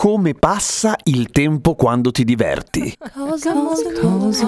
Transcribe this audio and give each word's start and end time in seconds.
Come 0.00 0.34
passa 0.34 0.94
il 1.06 1.28
tempo 1.30 1.74
quando 1.74 2.12
ti 2.12 2.22
diverti? 2.22 2.96
Cosa, 3.12 3.52
cosa, 3.52 3.92
cosa, 3.92 4.46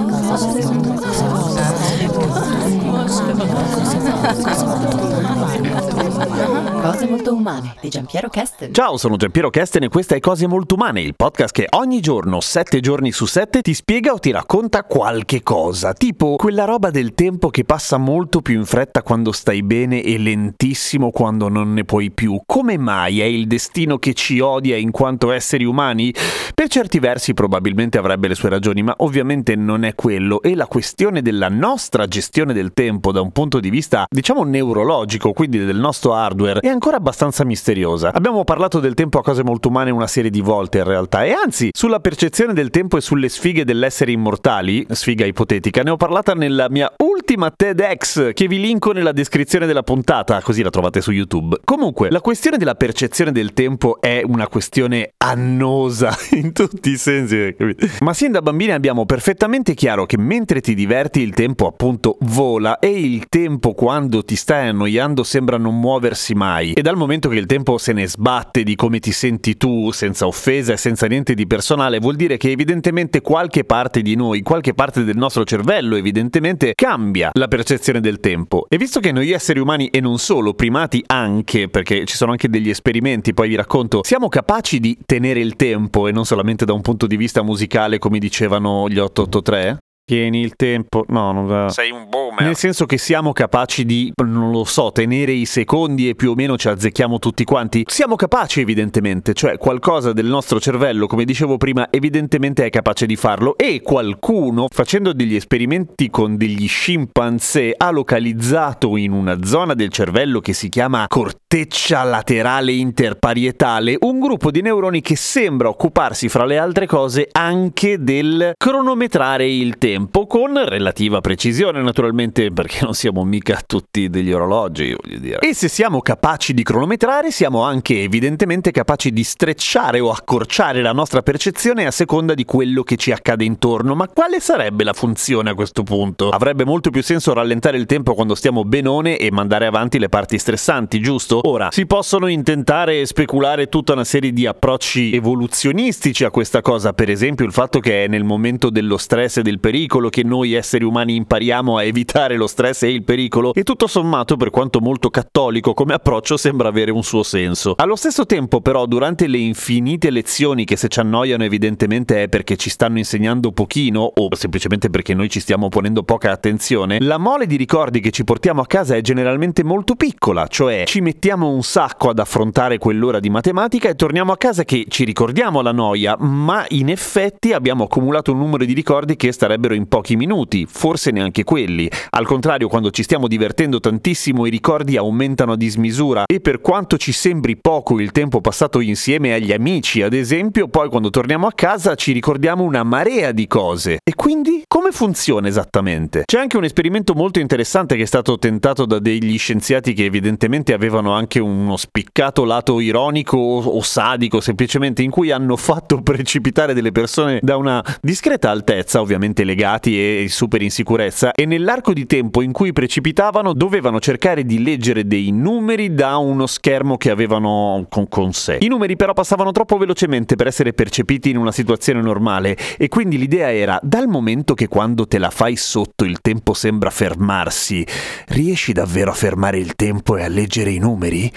Cose 6.80 7.06
molto 7.08 7.34
umane 7.34 7.74
di 7.80 7.88
Giampiero 7.88 8.28
Kesten. 8.28 8.72
Ciao, 8.72 8.96
sono 8.98 9.16
Giampiero 9.16 9.50
Kesten 9.50 9.82
e 9.82 9.88
questa 9.88 10.14
è 10.14 10.20
Cose 10.20 10.46
Molto 10.46 10.76
Umane, 10.76 11.00
il 11.00 11.16
podcast 11.16 11.52
che 11.52 11.66
ogni 11.70 11.98
giorno, 11.98 12.38
sette 12.38 12.78
giorni 12.78 13.10
su 13.10 13.26
sette, 13.26 13.62
ti 13.62 13.74
spiega 13.74 14.12
o 14.12 14.18
ti 14.18 14.30
racconta 14.30 14.84
qualche 14.84 15.42
cosa. 15.42 15.92
Tipo 15.92 16.36
quella 16.36 16.64
roba 16.64 16.90
del 16.90 17.14
tempo 17.14 17.50
che 17.50 17.64
passa 17.64 17.96
molto 17.96 18.42
più 18.42 18.56
in 18.56 18.64
fretta 18.64 19.02
quando 19.02 19.32
stai 19.32 19.64
bene 19.64 20.02
e 20.02 20.16
lentissimo 20.16 21.10
quando 21.10 21.48
non 21.48 21.72
ne 21.72 21.84
puoi 21.84 22.12
più. 22.12 22.40
Come 22.46 22.78
mai 22.78 23.20
è 23.20 23.24
il 23.24 23.48
destino 23.48 23.98
che 23.98 24.14
ci 24.14 24.38
odia 24.38 24.76
in 24.76 24.92
quanto 24.92 25.32
esseri 25.32 25.64
umani? 25.64 26.14
Per 26.54 26.68
certi 26.68 27.00
versi 27.00 27.34
probabilmente 27.34 27.98
avrebbe 27.98 28.28
le 28.28 28.36
sue 28.36 28.50
ragioni, 28.50 28.82
ma 28.82 28.94
ovviamente 28.98 29.56
non 29.56 29.82
è 29.82 29.96
quello. 29.96 30.42
E 30.42 30.54
la 30.54 30.66
questione 30.66 31.22
della 31.22 31.48
nostra 31.48 32.06
gestione 32.06 32.52
del 32.52 32.72
tempo 32.72 32.98
da 33.10 33.22
un 33.22 33.30
punto 33.32 33.58
di 33.58 33.70
vista, 33.70 34.04
diciamo, 34.08 34.44
neurologico, 34.44 35.32
quindi 35.32 35.64
del 35.64 35.78
nostro 35.78 36.12
hardware, 36.14 36.60
è 36.60 36.68
ancora 36.68 36.98
abbastanza 36.98 37.44
misteriosa. 37.44 38.12
Abbiamo 38.12 38.44
parlato 38.44 38.80
del 38.80 38.92
tempo 38.92 39.18
a 39.18 39.22
cose 39.22 39.42
molto 39.42 39.68
umane 39.68 39.90
una 39.90 40.06
serie 40.06 40.30
di 40.30 40.42
volte 40.42 40.78
in 40.78 40.84
realtà, 40.84 41.24
e 41.24 41.32
anzi, 41.32 41.70
sulla 41.72 42.00
percezione 42.00 42.52
del 42.52 42.68
tempo 42.68 42.98
e 42.98 43.00
sulle 43.00 43.30
sfighe 43.30 43.64
dell'essere 43.64 44.12
immortali, 44.12 44.86
sfiga 44.90 45.24
ipotetica, 45.24 45.82
ne 45.82 45.90
ho 45.90 45.96
parlata 45.96 46.34
nella 46.34 46.68
mia 46.68 46.92
ultima 46.98 47.50
TEDx, 47.50 48.34
che 48.34 48.46
vi 48.46 48.60
linko 48.60 48.92
nella 48.92 49.12
descrizione 49.12 49.66
della 49.66 49.82
puntata, 49.82 50.42
così 50.42 50.62
la 50.62 50.70
trovate 50.70 51.00
su 51.00 51.12
YouTube. 51.12 51.60
Comunque, 51.64 52.10
la 52.10 52.20
questione 52.20 52.58
della 52.58 52.74
percezione 52.74 53.32
del 53.32 53.54
tempo 53.54 54.00
è 54.00 54.22
una 54.24 54.48
questione 54.48 55.12
annosa 55.16 56.16
in 56.32 56.52
tutti 56.52 56.90
i 56.90 56.96
sensi, 56.96 57.54
capito? 57.56 57.86
Ma 58.00 58.12
sin 58.12 58.32
da 58.32 58.42
bambini 58.42 58.72
abbiamo 58.72 59.06
perfettamente 59.06 59.74
chiaro 59.74 60.06
che 60.06 60.18
mentre 60.18 60.60
ti 60.60 60.74
diverti 60.74 61.20
il 61.20 61.34
tempo 61.34 61.66
appunto 61.66 62.16
vola 62.20 62.78
e 62.78 62.89
il 62.90 63.26
tempo 63.28 63.74
quando 63.74 64.22
ti 64.22 64.36
stai 64.36 64.68
annoiando 64.68 65.22
sembra 65.22 65.56
non 65.56 65.78
muoversi 65.78 66.34
mai. 66.34 66.72
E 66.72 66.82
dal 66.82 66.96
momento 66.96 67.28
che 67.28 67.36
il 67.36 67.46
tempo 67.46 67.78
se 67.78 67.92
ne 67.92 68.06
sbatte 68.06 68.62
di 68.62 68.74
come 68.74 68.98
ti 68.98 69.12
senti 69.12 69.56
tu, 69.56 69.90
senza 69.90 70.26
offesa 70.26 70.72
e 70.72 70.76
senza 70.76 71.06
niente 71.06 71.34
di 71.34 71.46
personale, 71.46 71.98
vuol 71.98 72.16
dire 72.16 72.36
che 72.36 72.50
evidentemente 72.50 73.20
qualche 73.20 73.64
parte 73.64 74.02
di 74.02 74.14
noi, 74.14 74.42
qualche 74.42 74.74
parte 74.74 75.04
del 75.04 75.16
nostro 75.16 75.44
cervello 75.44 75.96
evidentemente 75.96 76.72
cambia 76.74 77.30
la 77.34 77.48
percezione 77.48 78.00
del 78.00 78.20
tempo. 78.20 78.66
E 78.68 78.76
visto 78.76 79.00
che 79.00 79.12
noi 79.12 79.30
esseri 79.30 79.60
umani 79.60 79.88
e 79.88 80.00
non 80.00 80.18
solo, 80.18 80.54
primati 80.54 81.02
anche, 81.06 81.68
perché 81.68 82.04
ci 82.04 82.16
sono 82.16 82.32
anche 82.32 82.48
degli 82.48 82.68
esperimenti, 82.68 83.34
poi 83.34 83.48
vi 83.48 83.56
racconto, 83.56 84.00
siamo 84.04 84.28
capaci 84.28 84.80
di 84.80 84.96
tenere 85.04 85.40
il 85.40 85.56
tempo 85.56 86.08
e 86.08 86.12
non 86.12 86.24
solamente 86.24 86.64
da 86.64 86.72
un 86.72 86.80
punto 86.80 87.06
di 87.06 87.16
vista 87.16 87.42
musicale 87.42 87.98
come 87.98 88.18
dicevano 88.18 88.88
gli 88.88 88.98
883? 88.98 89.78
Tieni 90.10 90.40
il 90.40 90.56
tempo. 90.56 91.04
No, 91.06 91.30
non 91.30 91.46
va. 91.46 91.68
Sei 91.68 91.92
un 91.92 92.08
boomer. 92.08 92.42
Nel 92.42 92.56
senso 92.56 92.84
che 92.84 92.98
siamo 92.98 93.32
capaci 93.32 93.84
di, 93.84 94.12
non 94.24 94.50
lo 94.50 94.64
so, 94.64 94.90
tenere 94.90 95.30
i 95.30 95.46
secondi 95.46 96.08
e 96.08 96.16
più 96.16 96.32
o 96.32 96.34
meno 96.34 96.58
ci 96.58 96.66
azzecchiamo 96.66 97.20
tutti 97.20 97.44
quanti. 97.44 97.84
Siamo 97.86 98.16
capaci 98.16 98.60
evidentemente, 98.60 99.34
cioè 99.34 99.56
qualcosa 99.56 100.12
del 100.12 100.26
nostro 100.26 100.58
cervello, 100.58 101.06
come 101.06 101.24
dicevo 101.24 101.58
prima, 101.58 101.86
evidentemente 101.92 102.64
è 102.64 102.70
capace 102.70 103.06
di 103.06 103.14
farlo 103.14 103.56
e 103.56 103.82
qualcuno, 103.82 104.66
facendo 104.68 105.12
degli 105.12 105.36
esperimenti 105.36 106.10
con 106.10 106.36
degli 106.36 106.66
scimpanzé, 106.66 107.72
ha 107.76 107.92
localizzato 107.92 108.96
in 108.96 109.12
una 109.12 109.44
zona 109.44 109.74
del 109.74 109.90
cervello 109.90 110.40
che 110.40 110.54
si 110.54 110.68
chiama 110.68 111.06
corteccia 111.06 112.02
laterale 112.02 112.72
interparietale 112.72 113.96
un 114.00 114.18
gruppo 114.18 114.50
di 114.50 114.60
neuroni 114.60 115.02
che 115.02 115.14
sembra 115.14 115.68
occuparsi 115.68 116.28
fra 116.28 116.44
le 116.44 116.58
altre 116.58 116.86
cose 116.86 117.28
anche 117.30 118.02
del 118.02 118.54
cronometrare 118.56 119.48
il 119.48 119.78
tempo 119.78 119.98
tempo 120.00 120.26
con 120.26 120.58
relativa 120.66 121.20
precisione 121.20 121.82
naturalmente 121.82 122.50
perché 122.50 122.78
non 122.82 122.94
siamo 122.94 123.22
mica 123.22 123.60
tutti 123.66 124.08
degli 124.08 124.32
orologi 124.32 124.96
voglio 124.98 125.18
dire 125.18 125.38
e 125.40 125.52
se 125.52 125.68
siamo 125.68 126.00
capaci 126.00 126.54
di 126.54 126.62
cronometrare 126.62 127.30
siamo 127.30 127.62
anche 127.62 128.00
evidentemente 128.00 128.70
capaci 128.70 129.12
di 129.12 129.22
strecciare 129.22 130.00
o 130.00 130.10
accorciare 130.10 130.80
la 130.80 130.92
nostra 130.92 131.20
percezione 131.20 131.84
a 131.84 131.90
seconda 131.90 132.32
di 132.32 132.46
quello 132.46 132.82
che 132.82 132.96
ci 132.96 133.12
accade 133.12 133.44
intorno 133.44 133.94
ma 133.94 134.08
quale 134.08 134.40
sarebbe 134.40 134.84
la 134.84 134.94
funzione 134.94 135.50
a 135.50 135.54
questo 135.54 135.82
punto? 135.82 136.30
avrebbe 136.30 136.64
molto 136.64 136.88
più 136.88 137.02
senso 137.02 137.34
rallentare 137.34 137.76
il 137.76 137.84
tempo 137.84 138.14
quando 138.14 138.34
stiamo 138.34 138.64
benone 138.64 139.18
e 139.18 139.30
mandare 139.30 139.66
avanti 139.66 139.98
le 139.98 140.08
parti 140.08 140.38
stressanti 140.38 140.98
giusto? 141.00 141.40
ora 141.46 141.68
si 141.70 141.84
possono 141.84 142.26
intentare 142.26 143.00
e 143.00 143.06
speculare 143.06 143.68
tutta 143.68 143.92
una 143.92 144.04
serie 144.04 144.32
di 144.32 144.46
approcci 144.46 145.12
evoluzionistici 145.12 146.24
a 146.24 146.30
questa 146.30 146.62
cosa 146.62 146.94
per 146.94 147.10
esempio 147.10 147.44
il 147.44 147.52
fatto 147.52 147.80
che 147.80 148.04
è 148.04 148.08
nel 148.08 148.24
momento 148.24 148.70
dello 148.70 148.96
stress 148.96 149.38
e 149.38 149.42
del 149.42 149.60
pericolo 149.60 149.88
che 150.08 150.22
noi 150.22 150.52
esseri 150.52 150.84
umani 150.84 151.16
impariamo 151.16 151.76
a 151.76 151.82
evitare 151.82 152.36
lo 152.36 152.46
stress 152.46 152.84
e 152.84 152.92
il 152.92 153.02
pericolo 153.02 153.52
e 153.52 153.64
tutto 153.64 153.88
sommato 153.88 154.36
per 154.36 154.50
quanto 154.50 154.80
molto 154.80 155.10
cattolico 155.10 155.74
come 155.74 155.94
approccio 155.94 156.36
sembra 156.36 156.68
avere 156.68 156.92
un 156.92 157.02
suo 157.02 157.24
senso. 157.24 157.74
Allo 157.76 157.96
stesso 157.96 158.24
tempo 158.24 158.60
però 158.60 158.86
durante 158.86 159.26
le 159.26 159.38
infinite 159.38 160.10
lezioni 160.10 160.64
che 160.64 160.76
se 160.76 160.88
ci 160.88 161.00
annoiano 161.00 161.42
evidentemente 161.42 162.22
è 162.22 162.28
perché 162.28 162.56
ci 162.56 162.70
stanno 162.70 162.98
insegnando 162.98 163.50
pochino 163.50 164.12
o 164.14 164.28
semplicemente 164.36 164.90
perché 164.90 165.12
noi 165.14 165.28
ci 165.28 165.40
stiamo 165.40 165.68
ponendo 165.68 166.04
poca 166.04 166.30
attenzione, 166.30 167.00
la 167.00 167.18
mole 167.18 167.46
di 167.46 167.56
ricordi 167.56 168.00
che 168.00 168.12
ci 168.12 168.22
portiamo 168.22 168.60
a 168.60 168.66
casa 168.66 168.94
è 168.94 169.00
generalmente 169.00 169.64
molto 169.64 169.96
piccola, 169.96 170.46
cioè 170.46 170.84
ci 170.86 171.00
mettiamo 171.00 171.48
un 171.48 171.62
sacco 171.62 172.10
ad 172.10 172.20
affrontare 172.20 172.78
quell'ora 172.78 173.18
di 173.18 173.28
matematica 173.28 173.88
e 173.88 173.96
torniamo 173.96 174.30
a 174.30 174.36
casa 174.36 174.62
che 174.64 174.84
ci 174.88 175.04
ricordiamo 175.04 175.62
la 175.62 175.72
noia, 175.72 176.16
ma 176.18 176.64
in 176.68 176.90
effetti 176.90 177.52
abbiamo 177.52 177.84
accumulato 177.84 178.32
un 178.32 178.38
numero 178.38 178.64
di 178.64 178.72
ricordi 178.72 179.16
che 179.16 179.32
starebbero 179.32 179.74
in 179.74 179.79
pochi 179.88 180.16
minuti, 180.16 180.66
forse 180.68 181.10
neanche 181.10 181.44
quelli. 181.44 181.90
Al 182.10 182.26
contrario, 182.26 182.68
quando 182.68 182.90
ci 182.90 183.02
stiamo 183.02 183.28
divertendo 183.28 183.80
tantissimo 183.80 184.46
i 184.46 184.50
ricordi 184.50 184.96
aumentano 184.96 185.52
a 185.52 185.56
dismisura 185.56 186.24
e 186.26 186.40
per 186.40 186.60
quanto 186.60 186.96
ci 186.96 187.12
sembri 187.12 187.56
poco 187.56 188.00
il 188.00 188.12
tempo 188.12 188.40
passato 188.40 188.80
insieme 188.80 189.34
agli 189.34 189.52
amici, 189.52 190.02
ad 190.02 190.12
esempio, 190.12 190.68
poi 190.68 190.88
quando 190.88 191.10
torniamo 191.10 191.46
a 191.46 191.52
casa 191.52 191.94
ci 191.94 192.12
ricordiamo 192.12 192.62
una 192.62 192.82
marea 192.82 193.32
di 193.32 193.46
cose. 193.46 193.98
E 194.02 194.14
quindi 194.14 194.62
come 194.66 194.90
funziona 194.92 195.48
esattamente? 195.48 196.22
C'è 196.24 196.38
anche 196.38 196.56
un 196.56 196.64
esperimento 196.64 197.14
molto 197.14 197.40
interessante 197.40 197.96
che 197.96 198.02
è 198.02 198.06
stato 198.06 198.38
tentato 198.38 198.86
da 198.86 198.98
degli 198.98 199.38
scienziati 199.38 199.92
che 199.92 200.04
evidentemente 200.04 200.72
avevano 200.72 201.12
anche 201.12 201.40
uno 201.40 201.76
spiccato 201.76 202.44
lato 202.44 202.80
ironico 202.80 203.36
o 203.38 203.80
sadico, 203.82 204.40
semplicemente 204.40 205.02
in 205.02 205.10
cui 205.10 205.30
hanno 205.30 205.56
fatto 205.56 206.00
precipitare 206.02 206.74
delle 206.74 206.92
persone 206.92 207.38
da 207.42 207.56
una 207.56 207.84
discreta 208.00 208.50
altezza, 208.50 209.00
ovviamente 209.00 209.44
legata 209.44 209.59
legati 209.60 210.22
e 210.22 210.28
super 210.30 210.62
in 210.62 210.70
sicurezza 210.70 211.32
e 211.32 211.44
nell'arco 211.44 211.92
di 211.92 212.06
tempo 212.06 212.40
in 212.40 212.50
cui 212.50 212.72
precipitavano 212.72 213.52
dovevano 213.52 214.00
cercare 214.00 214.44
di 214.44 214.62
leggere 214.62 215.06
dei 215.06 215.30
numeri 215.32 215.92
da 215.92 216.16
uno 216.16 216.46
schermo 216.46 216.96
che 216.96 217.10
avevano 217.10 217.84
con, 217.90 218.08
con 218.08 218.32
sé. 218.32 218.58
I 218.62 218.68
numeri 218.68 218.96
però 218.96 219.12
passavano 219.12 219.52
troppo 219.52 219.76
velocemente 219.76 220.34
per 220.34 220.46
essere 220.46 220.72
percepiti 220.72 221.28
in 221.28 221.36
una 221.36 221.52
situazione 221.52 222.00
normale 222.00 222.56
e 222.78 222.88
quindi 222.88 223.18
l'idea 223.18 223.52
era 223.52 223.78
dal 223.82 224.08
momento 224.08 224.54
che 224.54 224.66
quando 224.66 225.06
te 225.06 225.18
la 225.18 225.30
fai 225.30 225.56
sotto 225.56 226.04
il 226.04 226.20
tempo 226.22 226.54
sembra 226.54 226.88
fermarsi, 226.88 227.86
riesci 228.28 228.72
davvero 228.72 229.10
a 229.10 229.14
fermare 229.14 229.58
il 229.58 229.74
tempo 229.74 230.16
e 230.16 230.22
a 230.22 230.28
leggere 230.28 230.70
i 230.70 230.78
numeri? 230.78 231.30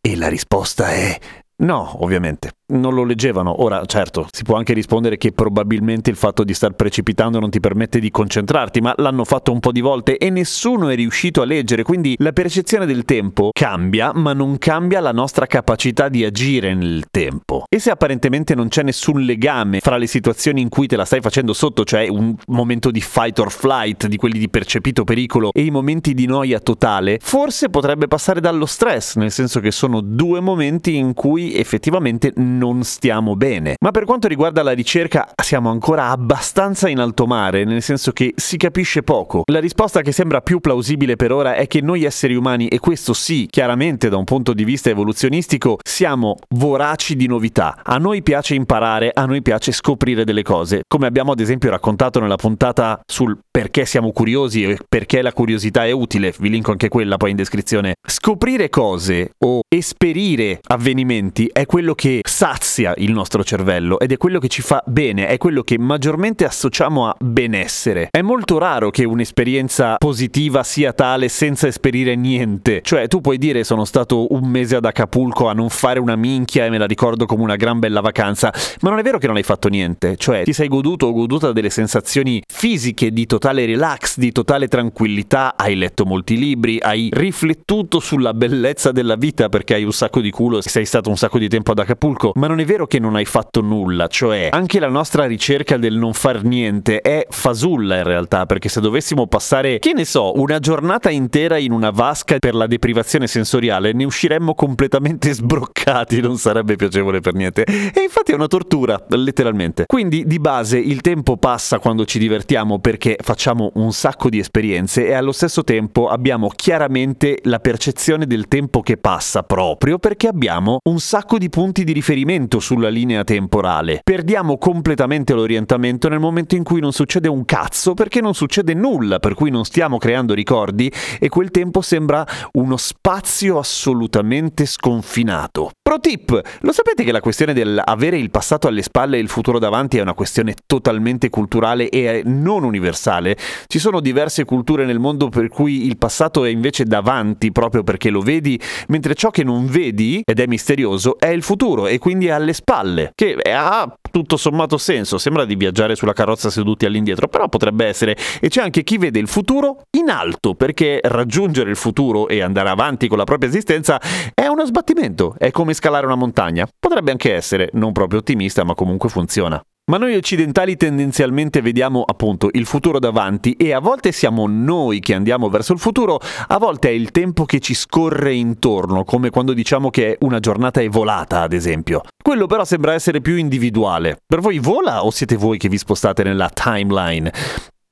E 0.00 0.16
la 0.16 0.28
risposta 0.28 0.90
è 0.92 1.18
No, 1.58 2.04
ovviamente. 2.04 2.50
Non 2.68 2.94
lo 2.94 3.04
leggevano. 3.04 3.62
Ora, 3.62 3.84
certo, 3.86 4.26
si 4.32 4.42
può 4.42 4.56
anche 4.56 4.72
rispondere 4.72 5.16
che 5.18 5.30
probabilmente 5.30 6.10
il 6.10 6.16
fatto 6.16 6.42
di 6.42 6.52
star 6.52 6.72
precipitando 6.72 7.38
non 7.38 7.48
ti 7.48 7.60
permette 7.60 8.00
di 8.00 8.10
concentrarti, 8.10 8.80
ma 8.80 8.92
l'hanno 8.96 9.24
fatto 9.24 9.52
un 9.52 9.60
po' 9.60 9.70
di 9.70 9.80
volte 9.80 10.18
e 10.18 10.30
nessuno 10.30 10.88
è 10.88 10.96
riuscito 10.96 11.42
a 11.42 11.44
leggere, 11.44 11.84
quindi 11.84 12.16
la 12.18 12.32
percezione 12.32 12.84
del 12.84 13.04
tempo 13.04 13.50
cambia, 13.52 14.10
ma 14.12 14.32
non 14.32 14.58
cambia 14.58 14.98
la 14.98 15.12
nostra 15.12 15.46
capacità 15.46 16.08
di 16.08 16.24
agire 16.24 16.74
nel 16.74 17.04
tempo. 17.08 17.66
E 17.68 17.78
se 17.78 17.90
apparentemente 17.92 18.56
non 18.56 18.66
c'è 18.66 18.82
nessun 18.82 19.20
legame 19.20 19.78
fra 19.78 19.96
le 19.96 20.08
situazioni 20.08 20.60
in 20.60 20.68
cui 20.68 20.88
te 20.88 20.96
la 20.96 21.04
stai 21.04 21.20
facendo 21.20 21.52
sotto, 21.52 21.84
cioè 21.84 22.08
un 22.08 22.34
momento 22.48 22.90
di 22.90 23.00
fight 23.00 23.38
or 23.38 23.52
flight, 23.52 24.08
di 24.08 24.16
quelli 24.16 24.40
di 24.40 24.48
percepito 24.48 25.04
pericolo, 25.04 25.50
e 25.52 25.62
i 25.62 25.70
momenti 25.70 26.14
di 26.14 26.26
noia 26.26 26.58
totale, 26.58 27.20
forse 27.22 27.68
potrebbe 27.68 28.08
passare 28.08 28.40
dallo 28.40 28.66
stress, 28.66 29.14
nel 29.14 29.30
senso 29.30 29.60
che 29.60 29.70
sono 29.70 30.00
due 30.00 30.40
momenti 30.40 30.96
in 30.96 31.14
cui 31.14 31.54
effettivamente 31.54 32.32
non 32.34 32.54
stiamo 32.84 33.36
bene. 33.36 33.74
Ma 33.80 33.90
per 33.90 34.04
quanto 34.04 34.28
riguarda 34.28 34.62
la 34.62 34.72
ricerca 34.72 35.28
siamo 35.42 35.70
ancora 35.70 36.08
abbastanza 36.08 36.88
in 36.88 36.98
alto 36.98 37.26
mare, 37.26 37.64
nel 37.64 37.82
senso 37.82 38.12
che 38.12 38.32
si 38.36 38.56
capisce 38.56 39.02
poco. 39.02 39.42
La 39.50 39.60
risposta 39.60 40.02
che 40.02 40.12
sembra 40.12 40.40
più 40.40 40.60
plausibile 40.60 41.16
per 41.16 41.32
ora 41.32 41.54
è 41.54 41.66
che 41.66 41.80
noi 41.80 42.04
esseri 42.04 42.34
umani, 42.34 42.68
e 42.68 42.78
questo 42.78 43.12
sì, 43.12 43.46
chiaramente 43.50 44.08
da 44.08 44.16
un 44.16 44.24
punto 44.24 44.52
di 44.52 44.64
vista 44.64 44.90
evoluzionistico, 44.90 45.78
siamo 45.82 46.36
voraci 46.50 47.16
di 47.16 47.26
novità. 47.26 47.80
A 47.82 47.96
noi 47.98 48.22
piace 48.22 48.54
imparare, 48.54 49.10
a 49.12 49.24
noi 49.24 49.42
piace 49.42 49.72
scoprire 49.72 50.24
delle 50.24 50.42
cose, 50.42 50.82
come 50.86 51.06
abbiamo 51.06 51.32
ad 51.32 51.40
esempio 51.40 51.70
raccontato 51.70 52.20
nella 52.20 52.36
puntata 52.36 53.00
sul 53.06 53.38
perché 53.50 53.86
siamo 53.86 54.12
curiosi 54.12 54.64
e 54.64 54.78
perché 54.88 55.22
la 55.22 55.32
curiosità 55.32 55.86
è 55.86 55.90
utile, 55.90 56.34
vi 56.38 56.50
linko 56.50 56.72
anche 56.72 56.88
quella 56.88 57.16
poi 57.16 57.30
in 57.30 57.36
descrizione. 57.36 57.94
Scoprire 58.06 58.68
cose 58.68 59.30
o 59.38 59.60
esperire 59.68 60.60
avvenimenti 60.68 61.48
è 61.52 61.64
quello 61.66 61.94
che 61.94 62.20
sazia 62.46 62.94
il 62.98 63.10
nostro 63.10 63.42
cervello 63.42 63.98
ed 63.98 64.12
è 64.12 64.16
quello 64.16 64.38
che 64.38 64.46
ci 64.46 64.62
fa 64.62 64.80
bene, 64.86 65.26
è 65.26 65.36
quello 65.36 65.62
che 65.62 65.80
maggiormente 65.80 66.44
associamo 66.44 67.08
a 67.08 67.16
benessere. 67.18 68.06
È 68.08 68.22
molto 68.22 68.58
raro 68.58 68.90
che 68.90 69.04
un'esperienza 69.04 69.96
positiva 69.96 70.62
sia 70.62 70.92
tale 70.92 71.28
senza 71.28 71.66
esperire 71.66 72.14
niente. 72.14 72.82
Cioè, 72.82 73.08
tu 73.08 73.20
puoi 73.20 73.38
dire 73.38 73.64
sono 73.64 73.84
stato 73.84 74.32
un 74.32 74.48
mese 74.48 74.76
ad 74.76 74.84
Acapulco 74.84 75.48
a 75.48 75.54
non 75.54 75.70
fare 75.70 75.98
una 75.98 76.14
minchia 76.14 76.66
e 76.66 76.70
me 76.70 76.78
la 76.78 76.86
ricordo 76.86 77.26
come 77.26 77.42
una 77.42 77.56
gran 77.56 77.80
bella 77.80 78.00
vacanza, 78.00 78.52
ma 78.82 78.90
non 78.90 79.00
è 79.00 79.02
vero 79.02 79.18
che 79.18 79.26
non 79.26 79.34
hai 79.34 79.42
fatto 79.42 79.68
niente. 79.68 80.16
Cioè, 80.16 80.44
ti 80.44 80.52
sei 80.52 80.68
goduto 80.68 81.06
o 81.06 81.12
goduta 81.12 81.50
delle 81.50 81.70
sensazioni 81.70 82.40
fisiche 82.46 83.10
di 83.10 83.26
totale 83.26 83.66
relax, 83.66 84.18
di 84.18 84.30
totale 84.30 84.68
tranquillità, 84.68 85.54
hai 85.56 85.74
letto 85.74 86.04
molti 86.04 86.38
libri, 86.38 86.78
hai 86.78 87.08
riflettuto 87.12 87.98
sulla 87.98 88.34
bellezza 88.34 88.92
della 88.92 89.16
vita 89.16 89.48
perché 89.48 89.74
hai 89.74 89.82
un 89.82 89.92
sacco 89.92 90.20
di 90.20 90.30
culo 90.30 90.60
sei 90.60 90.84
stato 90.84 91.10
un 91.10 91.16
sacco 91.16 91.38
di 91.38 91.48
tempo 91.48 91.72
ad 91.72 91.80
Acapulco, 91.80 92.34
ma 92.36 92.46
non 92.46 92.60
è 92.60 92.64
vero 92.64 92.86
che 92.86 92.98
non 92.98 93.16
hai 93.16 93.24
fatto 93.24 93.60
nulla, 93.60 94.06
cioè 94.08 94.48
anche 94.52 94.78
la 94.78 94.88
nostra 94.88 95.24
ricerca 95.24 95.76
del 95.76 95.96
non 95.96 96.12
far 96.12 96.44
niente 96.44 97.00
è 97.00 97.26
fasulla 97.28 97.96
in 97.96 98.04
realtà, 98.04 98.46
perché 98.46 98.68
se 98.68 98.80
dovessimo 98.80 99.26
passare, 99.26 99.78
che 99.78 99.92
ne 99.94 100.04
so, 100.04 100.38
una 100.38 100.58
giornata 100.58 101.10
intera 101.10 101.56
in 101.56 101.72
una 101.72 101.90
vasca 101.90 102.38
per 102.38 102.54
la 102.54 102.66
deprivazione 102.66 103.26
sensoriale, 103.26 103.92
ne 103.92 104.04
usciremmo 104.04 104.54
completamente 104.54 105.32
sbroccati, 105.32 106.20
non 106.20 106.36
sarebbe 106.36 106.76
piacevole 106.76 107.20
per 107.20 107.34
niente. 107.34 107.64
E 107.64 108.02
infatti 108.02 108.32
è 108.32 108.34
una 108.34 108.48
tortura, 108.48 109.02
letteralmente. 109.08 109.84
Quindi 109.86 110.24
di 110.26 110.38
base 110.38 110.78
il 110.78 111.00
tempo 111.00 111.36
passa 111.38 111.78
quando 111.78 112.04
ci 112.04 112.18
divertiamo 112.18 112.78
perché 112.78 113.16
facciamo 113.20 113.70
un 113.74 113.92
sacco 113.92 114.28
di 114.28 114.38
esperienze 114.38 115.06
e 115.06 115.14
allo 115.14 115.32
stesso 115.32 115.64
tempo 115.64 116.08
abbiamo 116.08 116.48
chiaramente 116.48 117.38
la 117.44 117.60
percezione 117.60 118.26
del 118.26 118.48
tempo 118.48 118.82
che 118.82 118.98
passa 118.98 119.42
proprio 119.42 119.98
perché 119.98 120.28
abbiamo 120.28 120.78
un 120.84 120.98
sacco 120.98 121.38
di 121.38 121.48
punti 121.48 121.84
di 121.84 121.92
riferimento 121.92 122.24
sulla 122.58 122.88
linea 122.88 123.22
temporale. 123.22 124.00
Perdiamo 124.02 124.58
completamente 124.58 125.32
l'orientamento 125.32 126.08
nel 126.08 126.18
momento 126.18 126.56
in 126.56 126.64
cui 126.64 126.80
non 126.80 126.92
succede 126.92 127.28
un 127.28 127.44
cazzo 127.44 127.94
perché 127.94 128.20
non 128.20 128.34
succede 128.34 128.74
nulla, 128.74 129.20
per 129.20 129.34
cui 129.34 129.50
non 129.50 129.64
stiamo 129.64 129.96
creando 129.98 130.34
ricordi 130.34 130.92
e 131.20 131.28
quel 131.28 131.50
tempo 131.50 131.80
sembra 131.82 132.26
uno 132.54 132.76
spazio 132.76 133.58
assolutamente 133.58 134.66
sconfinato. 134.66 135.70
Pro 135.80 136.00
tip, 136.00 136.40
lo 136.62 136.72
sapete 136.72 137.04
che 137.04 137.12
la 137.12 137.20
questione 137.20 137.52
dell'avere 137.52 138.18
il 138.18 138.30
passato 138.30 138.66
alle 138.66 138.82
spalle 138.82 139.18
e 139.18 139.20
il 139.20 139.28
futuro 139.28 139.60
davanti 139.60 139.98
è 139.98 140.00
una 140.00 140.14
questione 140.14 140.54
totalmente 140.66 141.30
culturale 141.30 141.88
e 141.88 142.22
non 142.24 142.64
universale? 142.64 143.36
Ci 143.68 143.78
sono 143.78 144.00
diverse 144.00 144.44
culture 144.44 144.84
nel 144.84 144.98
mondo 144.98 145.28
per 145.28 145.48
cui 145.48 145.86
il 145.86 145.96
passato 145.96 146.44
è 146.44 146.48
invece 146.48 146.82
davanti 146.84 147.52
proprio 147.52 147.84
perché 147.84 148.10
lo 148.10 148.20
vedi, 148.20 148.60
mentre 148.88 149.14
ciò 149.14 149.30
che 149.30 149.44
non 149.44 149.66
vedi, 149.66 150.22
ed 150.24 150.40
è 150.40 150.46
misterioso, 150.46 151.20
è 151.20 151.28
il 151.28 151.44
futuro 151.44 151.86
e 151.86 151.98
quindi 152.16 152.30
alle 152.30 152.54
spalle, 152.54 153.12
che 153.14 153.34
ha 153.52 153.94
tutto 154.10 154.38
sommato 154.38 154.78
senso, 154.78 155.18
sembra 155.18 155.44
di 155.44 155.54
viaggiare 155.54 155.94
sulla 155.94 156.14
carrozza 156.14 156.48
seduti 156.48 156.86
all'indietro, 156.86 157.28
però 157.28 157.48
potrebbe 157.48 157.84
essere, 157.84 158.16
e 158.40 158.48
c'è 158.48 158.62
anche 158.62 158.82
chi 158.82 158.96
vede 158.96 159.18
il 159.18 159.28
futuro 159.28 159.82
in 159.98 160.08
alto, 160.08 160.54
perché 160.54 161.00
raggiungere 161.02 161.68
il 161.68 161.76
futuro 161.76 162.28
e 162.28 162.40
andare 162.40 162.70
avanti 162.70 163.06
con 163.06 163.18
la 163.18 163.24
propria 163.24 163.50
esistenza 163.50 164.00
è 164.32 164.46
uno 164.46 164.64
sbattimento, 164.64 165.34
è 165.36 165.50
come 165.50 165.74
scalare 165.74 166.06
una 166.06 166.14
montagna. 166.14 166.66
Potrebbe 166.78 167.10
anche 167.10 167.34
essere, 167.34 167.68
non 167.74 167.92
proprio 167.92 168.20
ottimista, 168.20 168.64
ma 168.64 168.74
comunque 168.74 169.10
funziona. 169.10 169.62
Ma 169.88 169.98
noi 169.98 170.16
occidentali 170.16 170.76
tendenzialmente 170.76 171.60
vediamo 171.60 172.02
appunto 172.04 172.48
il 172.50 172.66
futuro 172.66 172.98
davanti 172.98 173.52
e 173.52 173.72
a 173.72 173.78
volte 173.78 174.10
siamo 174.10 174.48
noi 174.48 174.98
che 174.98 175.14
andiamo 175.14 175.48
verso 175.48 175.72
il 175.72 175.78
futuro, 175.78 176.18
a 176.48 176.58
volte 176.58 176.88
è 176.88 176.90
il 176.90 177.12
tempo 177.12 177.44
che 177.44 177.60
ci 177.60 177.72
scorre 177.72 178.34
intorno, 178.34 179.04
come 179.04 179.30
quando 179.30 179.52
diciamo 179.52 179.90
che 179.90 180.16
una 180.22 180.40
giornata 180.40 180.80
è 180.80 180.88
volata, 180.88 181.42
ad 181.42 181.52
esempio. 181.52 182.00
Quello 182.20 182.46
però 182.46 182.64
sembra 182.64 182.94
essere 182.94 183.20
più 183.20 183.36
individuale. 183.36 184.16
Per 184.26 184.40
voi 184.40 184.58
vola 184.58 185.04
o 185.04 185.12
siete 185.12 185.36
voi 185.36 185.56
che 185.56 185.68
vi 185.68 185.78
spostate 185.78 186.24
nella 186.24 186.50
timeline? 186.52 187.32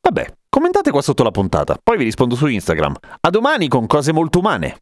Vabbè, 0.01 0.33
commentate 0.49 0.91
qua 0.91 1.01
sotto 1.01 1.23
la 1.23 1.31
puntata, 1.31 1.79
poi 1.81 1.97
vi 1.97 2.03
rispondo 2.03 2.35
su 2.35 2.49
Instagram. 2.49 2.97
A 3.21 3.31
domani 3.31 3.69
con 3.69 3.87
cose 3.87 4.13
molto 4.13 4.41
umane. 4.41 4.79